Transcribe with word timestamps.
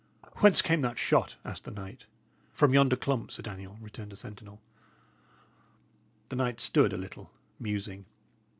"Whence 0.37 0.63
came 0.63 0.81
that 0.81 0.97
shot?" 0.97 1.35
asked 1.45 1.63
the 1.63 1.69
knight. 1.69 2.07
"From 2.51 2.73
yonder 2.73 2.95
clump, 2.95 3.29
Sir 3.29 3.43
Daniel," 3.43 3.77
returned 3.79 4.11
a 4.11 4.15
sentinel. 4.15 4.59
The 6.29 6.35
knight 6.37 6.59
stood 6.59 6.91
a 6.91 6.97
little, 6.97 7.29
musing. 7.59 8.05